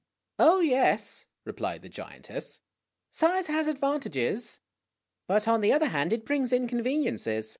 [0.49, 2.61] "Oh, yes," replied the giantess;"
[3.11, 4.59] size has advantages.
[5.27, 7.47] But, on the other hand, it brings inconveniences.